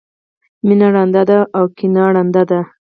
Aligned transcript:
مینه 0.67 0.87
رانده 0.95 1.23
ده 1.29 1.39
او 1.57 1.65
کینه 1.77 2.03
ړنده 2.13 2.43
ده. 2.49 2.59